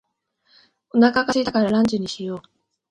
[0.95, 2.41] お腹が空いたからランチにしよう。